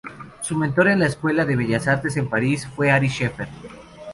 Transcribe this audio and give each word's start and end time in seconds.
Su 0.41 0.57
mentor 0.57 0.87
en 0.87 0.99
la 0.99 1.05
Escuela 1.05 1.45
de 1.45 1.55
Bellas 1.55 1.87
Artes 1.87 2.17
en 2.17 2.27
París 2.27 2.67
fue 2.67 2.89
Ary 2.89 3.07
Scheffer. 3.07 3.47